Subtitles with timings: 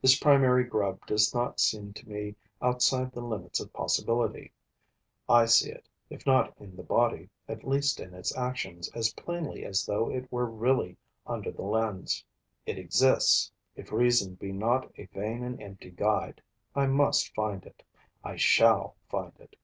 [0.00, 4.50] This primary grub does not seem to me outside the limits of possibility;
[5.28, 9.66] I see it, if not in the body, at least in its actions, as plainly
[9.66, 10.96] as though it were really
[11.26, 12.24] under the lens.
[12.64, 16.40] It exists, if reason be not a vain and empty guide;
[16.74, 17.82] I must find it;
[18.24, 19.54] I shall find it.